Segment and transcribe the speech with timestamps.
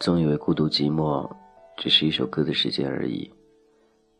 [0.00, 1.28] 总以为孤独寂寞
[1.76, 3.28] 只是一首歌的时间而已，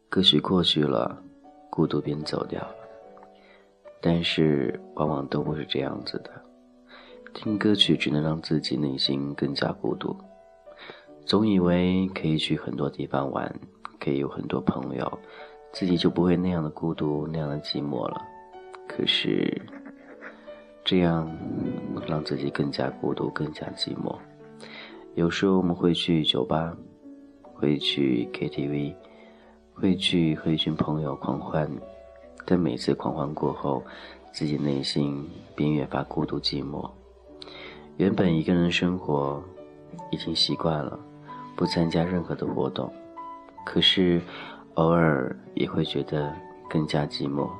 [0.09, 1.23] 歌曲过去了，
[1.71, 2.75] 孤独便走掉了。
[4.01, 6.31] 但是往往都不是这样子的，
[7.33, 10.17] 听歌曲只能让自己内心更加孤独。
[11.25, 13.55] 总以为可以去很多地方玩，
[14.01, 15.19] 可以有很多朋友，
[15.73, 18.21] 自己就不会那样的孤独，那样的寂寞了。
[18.89, 19.63] 可是，
[20.85, 21.31] 这样
[22.09, 24.19] 让自己更加孤独，更加寂寞。
[25.15, 26.77] 有时候我们会去酒吧，
[27.43, 28.95] 会去 KTV，
[29.75, 31.69] 会去和一群朋友狂欢，
[32.47, 33.83] 但每次狂欢过后，
[34.33, 36.89] 自己内心便越发孤独寂寞。
[37.97, 39.43] 原本一个人生活
[40.13, 40.97] 已经习惯了，
[41.57, 42.93] 不参加任何的活动，
[43.67, 44.21] 可是
[44.75, 46.33] 偶尔也会觉得
[46.71, 47.51] 更加寂寞，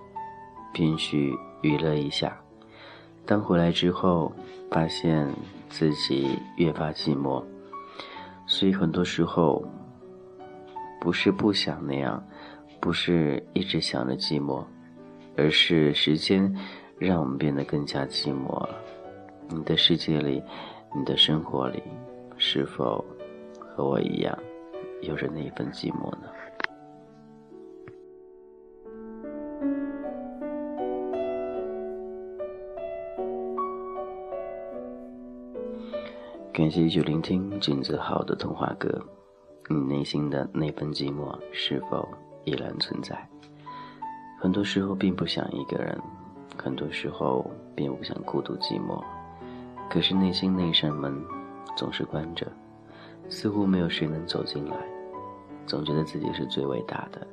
[0.73, 2.39] 便去娱乐一下。
[3.27, 4.33] 当回来之后，
[4.71, 5.29] 发现。
[5.69, 7.45] 自己越发寂寞，
[8.47, 9.65] 所以很多时候
[11.01, 12.23] 不是不想那样，
[12.81, 14.65] 不是一直想着寂寞，
[15.37, 16.53] 而是时间
[16.99, 18.77] 让我们变得更加寂寞了。
[19.49, 20.43] 你的世界里，
[20.95, 21.83] 你的生活里，
[22.37, 23.05] 是否
[23.59, 24.37] 和我一样，
[25.03, 26.29] 有着那份寂寞呢？
[36.59, 39.01] 感谢依旧聆听君子好的童话歌，
[39.69, 42.09] 你内心的那份寂寞是否
[42.43, 43.17] 依然存在？
[44.41, 45.97] 很多时候并不想一个人，
[46.61, 49.01] 很多时候并不想孤独寂寞，
[49.89, 51.25] 可是内心那扇门
[51.77, 52.45] 总是关着，
[53.29, 54.77] 似乎没有谁能走进来。
[55.65, 57.25] 总觉得自己是最伟大的，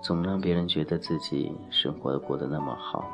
[0.00, 3.10] 总让别人觉得自己生活的过得那么好，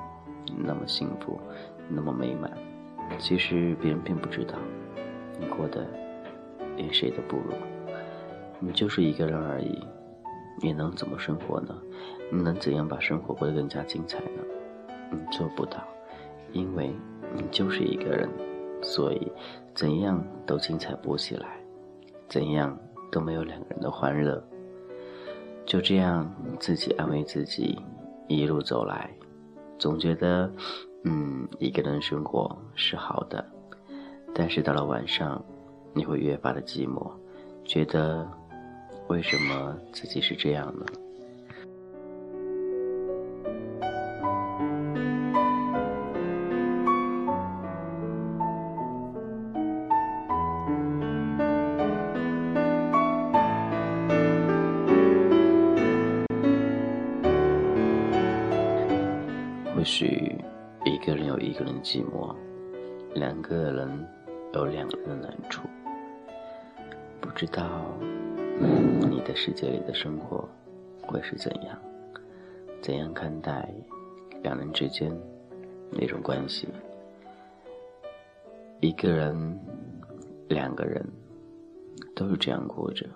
[0.58, 1.40] 那么幸福，
[1.88, 2.52] 那么美满。
[3.18, 4.58] 其实别人并不知道。
[5.38, 5.86] 你过得
[6.76, 7.52] 连谁都不如，
[8.58, 9.78] 你就是一个人而已，
[10.62, 11.74] 你能怎么生活呢？
[12.30, 14.42] 你能怎样把生活过得更加精彩呢？
[15.10, 15.82] 你做不到，
[16.52, 16.92] 因为
[17.34, 18.28] 你就是一个人，
[18.82, 19.30] 所以
[19.74, 21.60] 怎样都精彩不起来，
[22.28, 22.76] 怎样
[23.12, 24.42] 都没有两个人的欢乐。
[25.64, 27.78] 就这样自己安慰自己，
[28.28, 29.10] 一路走来，
[29.78, 30.50] 总觉得，
[31.04, 33.44] 嗯，一个人生活是好的。
[34.38, 35.42] 但是到了晚上，
[35.94, 37.10] 你会越发的寂寞，
[37.64, 38.30] 觉得
[39.08, 40.84] 为什么自己是这样呢？
[59.74, 60.38] 或许
[60.84, 62.36] 一个人有一个人寂寞，
[63.14, 64.06] 两个人。
[64.56, 65.68] 有两个人的难处，
[67.20, 67.84] 不知道
[69.10, 70.48] 你的世界里的生活
[71.02, 71.78] 会是怎样？
[72.80, 73.68] 怎样看待
[74.42, 75.14] 两人之间
[75.90, 76.68] 那种关系？
[78.80, 79.60] 一个人、
[80.48, 81.04] 两个人
[82.14, 83.06] 都是这样过着，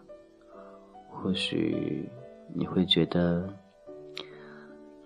[1.08, 2.06] 或许
[2.54, 3.48] 你会觉得，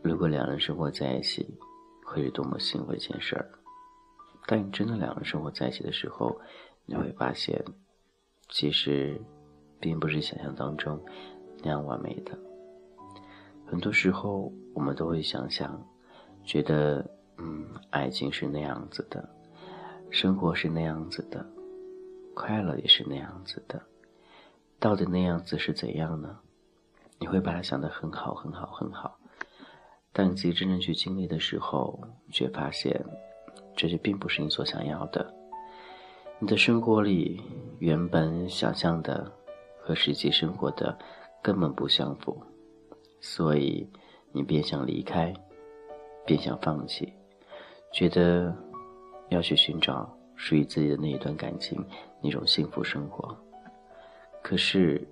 [0.03, 1.47] 如果两人生活在一起，
[2.05, 3.49] 会是多么幸福一件事儿。
[4.47, 6.38] 当你真的两个人生活在一起的时候，
[6.84, 7.65] 你会发现，
[8.50, 9.19] 其实
[9.81, 11.03] 并不是想象当中
[11.62, 12.38] 那样完美的。
[13.66, 15.83] 很多时候，我们都会想象，
[16.44, 19.27] 觉得，嗯，爱情是那样子的，
[20.10, 21.44] 生活是那样子的，
[22.34, 23.83] 快乐也是那样子的。
[24.78, 26.38] 到底那样子是怎样呢？
[27.19, 29.19] 你会把它想得很好，很好，很好。
[30.12, 31.99] 当你自己真正去经历的时候，
[32.31, 33.03] 却发现。
[33.77, 35.35] 这些并不是你所想要的。
[36.39, 37.41] 你的生活里
[37.79, 39.31] 原本想象的
[39.81, 40.97] 和实际生活的
[41.43, 42.43] 根本不相符，
[43.21, 43.89] 所以
[44.33, 45.33] 你便想离开，
[46.27, 47.13] 便想放弃，
[47.93, 48.54] 觉得
[49.28, 51.83] 要去寻找属于自己的那一段感情，
[52.21, 53.37] 那种幸福生活。
[54.43, 55.07] 可是，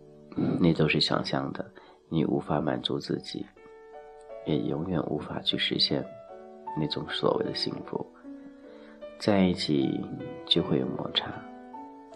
[0.60, 1.64] 那都是想象的，
[2.08, 3.46] 你无法满足自己，
[4.44, 6.04] 也永远无法去实现
[6.76, 8.04] 那种所谓的幸福。
[9.22, 10.04] 在一起
[10.44, 11.32] 就会有摩擦，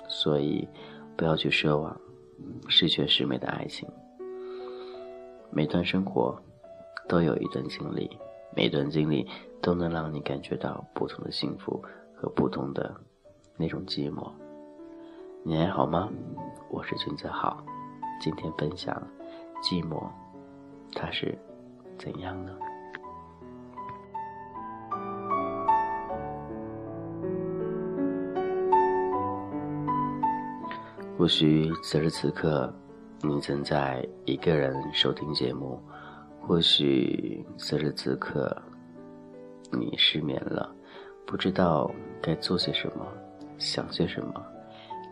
[0.08, 0.67] 所以
[1.17, 1.97] 不要去奢望
[2.67, 3.88] 十全十美的爱情。
[5.53, 6.37] 每段生活
[7.08, 8.11] 都有一段经历，
[8.56, 9.25] 每段经历
[9.62, 11.81] 都能让你感觉到不同的幸福
[12.12, 12.93] 和不同的
[13.56, 14.29] 那种寂寞。
[15.44, 16.11] 你还好吗？
[16.69, 17.64] 我是君子好，
[18.20, 19.00] 今天分享
[19.62, 20.08] 寂寞，
[20.93, 21.38] 它是
[21.97, 22.58] 怎样呢？
[31.26, 32.73] 或许此时此刻，
[33.20, 35.76] 你正在一个人收听节目；
[36.40, 38.56] 或许此时此刻，
[39.73, 40.73] 你失眠了，
[41.26, 41.90] 不知道
[42.23, 43.05] 该做些什么，
[43.58, 44.40] 想些什么，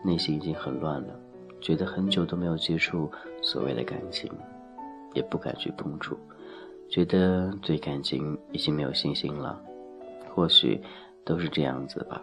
[0.05, 1.19] 内心已经很乱了，
[1.59, 3.11] 觉得很久都没有接触
[3.41, 4.31] 所谓的感情，
[5.13, 6.17] 也不敢去碰触，
[6.87, 9.61] 觉得对感情已经没有信心了。
[10.33, 10.81] 或许
[11.25, 12.21] 都是这样子吧。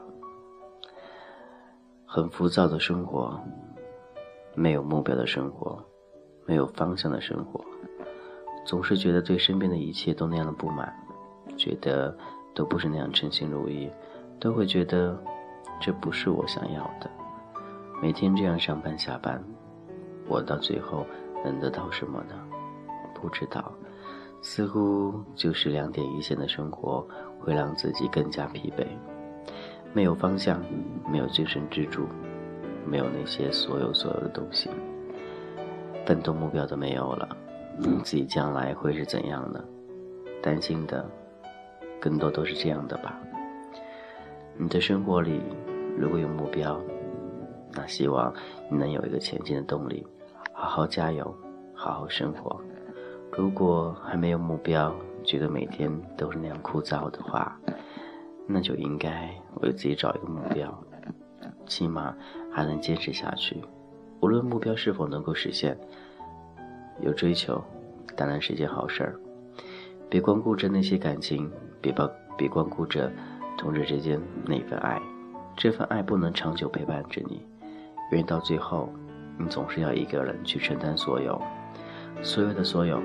[2.06, 3.38] 很浮躁的生活，
[4.54, 5.82] 没有目标的生活，
[6.46, 7.64] 没有方向的生活，
[8.64, 10.92] 总是觉得对身边的一切都那样的不满，
[11.56, 12.16] 觉得
[12.54, 13.90] 都不是那样称心如意，
[14.38, 15.16] 都会觉得
[15.80, 17.10] 这不是我想要的。
[18.02, 19.42] 每天这样上班下班，
[20.28, 21.06] 我到最后
[21.44, 22.34] 能得到什么呢？
[23.14, 23.72] 不知道，
[24.42, 27.06] 似乎就是两点一线的生活
[27.38, 28.86] 会让自己更加疲惫。
[29.92, 30.60] 没有方向，
[31.08, 32.06] 没有精神支柱，
[32.86, 34.70] 没有那些所有所有的东西，
[36.04, 37.28] 奋斗目标都没有了，
[38.04, 39.64] 自己将来会是怎样的？
[40.42, 41.08] 担心的，
[42.00, 43.18] 更多都是这样的吧。
[44.58, 45.40] 你的生活里
[45.96, 46.80] 如果有目标，
[47.72, 48.32] 那希望
[48.70, 50.06] 你能有一个前进的动力，
[50.52, 51.34] 好好加油，
[51.74, 52.60] 好好生活。
[53.30, 54.94] 如果还没有目标，
[55.24, 57.58] 觉得每天都是那样枯燥的话，
[58.46, 59.30] 那就应该
[59.62, 60.76] 为自己找一个目标，
[61.66, 62.14] 起码
[62.52, 63.56] 还能坚持下去。
[64.20, 65.76] 无论目标是否能够实现，
[67.00, 67.62] 有追求
[68.14, 69.16] 当然是件好事儿。
[70.08, 71.50] 别光顾着那些感情，
[71.80, 73.10] 别把别光顾着
[73.56, 75.00] 同志之间那份爱，
[75.56, 77.44] 这份爱不能长久陪伴着你，
[78.12, 78.92] 因为到最后，
[79.38, 81.40] 你总是要一个人去承担所有，
[82.22, 83.00] 所有的所有，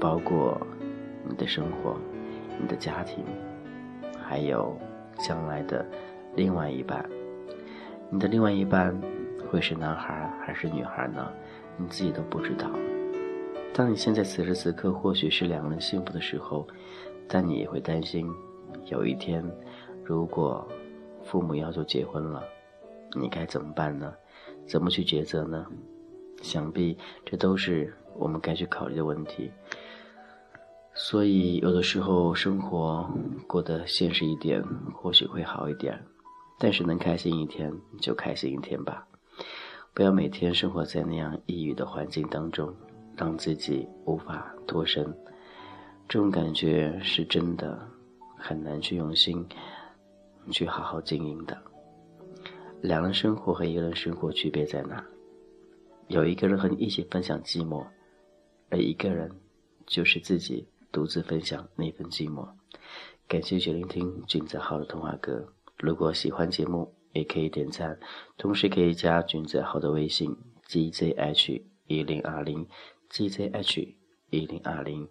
[0.00, 0.56] 包括
[1.28, 1.96] 你的生活，
[2.60, 3.24] 你的家庭。
[4.28, 4.76] 还有
[5.18, 5.86] 将来的
[6.34, 7.04] 另外一半，
[8.10, 8.98] 你的另外一半
[9.50, 11.28] 会是男孩还是女孩呢？
[11.76, 12.70] 你自己都不知道。
[13.74, 16.66] 当你现在此时此刻或许是两个人幸福的时候，
[17.28, 18.30] 但你也会担心，
[18.86, 19.44] 有一天
[20.04, 20.66] 如果
[21.24, 22.42] 父母要求结婚了，
[23.20, 24.14] 你该怎么办呢？
[24.66, 25.66] 怎么去抉择呢？
[26.42, 29.50] 想必这都是我们该去考虑的问题。
[30.94, 33.10] 所以，有的时候生活
[33.46, 34.62] 过得现实一点，
[34.94, 36.00] 或许会好一点。
[36.58, 39.06] 但是能开心一天就开心一天吧，
[39.92, 42.74] 不要每天生活在那样抑郁的环境当中，
[43.16, 45.04] 让自己无法脱身。
[46.08, 47.78] 这种感觉是真的
[48.38, 49.46] 很难去用心
[50.50, 51.60] 去好好经营的。
[52.80, 55.04] 两人生活和一个人生活区别在哪？
[56.08, 57.86] 有一个人和你一起分享寂寞，
[58.70, 59.30] 而一个人
[59.86, 60.66] 就是自己。
[60.92, 62.48] 独自分享那份寂寞。
[63.28, 65.52] 感谢去聆听君子号的童话歌。
[65.78, 67.98] 如果喜欢节目，也可以点赞，
[68.36, 70.36] 同时可以加君子号的微信
[70.68, 72.66] gzh 一零二零
[73.10, 73.94] gzh
[74.30, 75.08] 一零二零。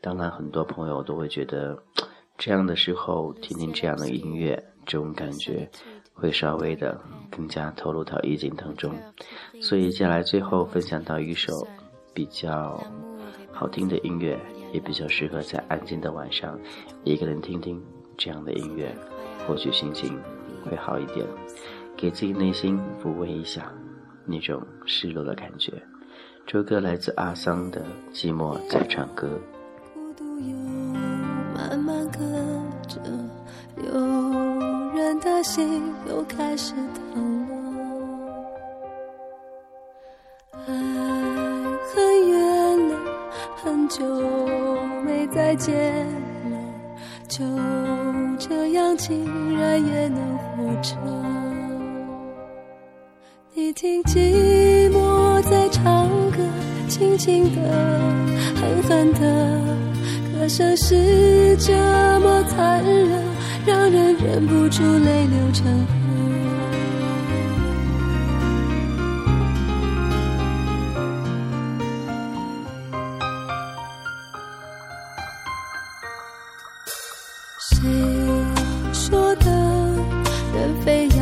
[0.00, 1.82] 当然，很多朋友都会觉得，
[2.36, 5.70] 这样的时候听听这样的音乐，这种感觉
[6.12, 7.00] 会稍微的
[7.30, 8.94] 更加投入到意境当中。
[9.60, 11.66] 所以，接下来最后分享到一首
[12.14, 12.82] 比较
[13.52, 14.38] 好听的音乐。
[14.70, 16.60] 也比较适合在安静的晚上，
[17.02, 17.82] 一个人听听
[18.18, 18.94] 这样的音乐，
[19.48, 20.20] 或许心情
[20.62, 21.26] 会好一点，
[21.96, 23.72] 给自己内心抚慰一下
[24.26, 25.72] 那种失落的感觉。
[26.46, 27.80] 这首歌来自阿桑的
[28.14, 29.26] 《寂寞在唱歌》。
[29.94, 30.54] 孤独又
[31.54, 32.18] 慢慢隔
[32.86, 33.00] 着，
[33.76, 33.90] 有
[34.94, 37.48] 人的心又开始疼。
[41.94, 42.96] 再见了，
[43.56, 44.04] 很久
[45.04, 46.06] 没再见
[49.76, 50.96] 也能活着。
[53.54, 56.38] 你听寂寞在唱歌，
[56.88, 57.60] 轻轻的，
[58.54, 59.20] 狠狠的，
[60.32, 61.74] 歌声是这
[62.20, 63.22] 么残忍，
[63.66, 65.97] 让人忍不住泪流成河。
[80.58, 81.16] 却非要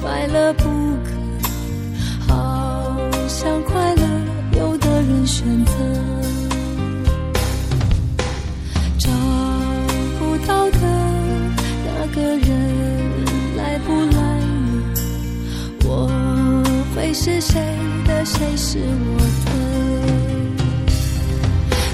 [0.00, 0.62] 快乐不
[1.04, 4.02] 可，好像快乐
[4.56, 5.72] 有的人选择
[8.96, 9.10] 找
[10.20, 10.78] 不到的
[11.84, 12.48] 那个人
[13.56, 14.94] 来不来呢？
[15.84, 16.08] 我
[16.94, 17.60] 会是谁
[18.06, 19.50] 的，谁是我的？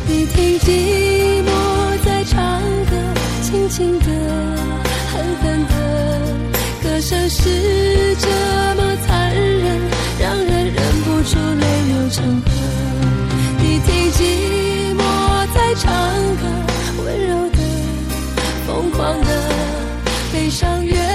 [0.06, 0.26] 你
[0.58, 1.23] 听。
[12.14, 12.30] 想和
[13.58, 15.02] 你听寂寞
[15.52, 15.92] 在唱
[16.36, 16.42] 歌
[17.04, 17.58] 温柔的
[18.64, 19.26] 疯狂的
[20.32, 21.13] 悲伤乐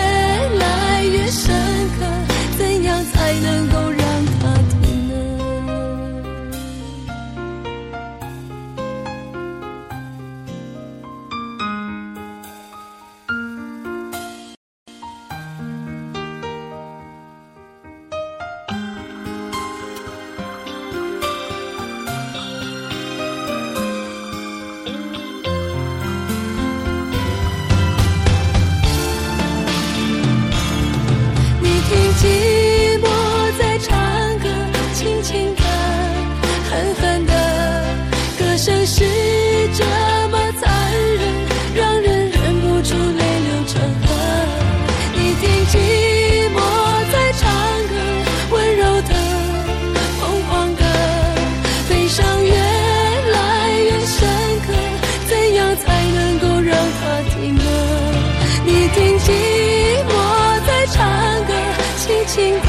[62.32, 62.69] 晴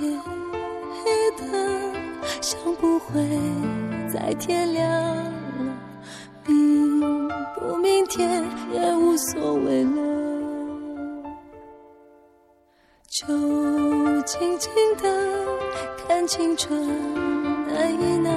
[0.00, 1.92] 夜的
[2.40, 3.22] 想不会
[4.12, 5.32] 再天亮了
[6.44, 7.00] 并
[7.54, 10.14] 不明天也无所谓了。
[13.08, 13.26] 就
[14.22, 15.08] 静静的
[15.96, 16.76] 看青春
[17.68, 18.32] 难以难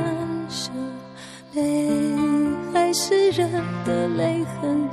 [0.50, 0.72] 舍
[1.54, 1.90] 泪
[2.72, 3.48] 还是热
[3.84, 4.88] 的泪痕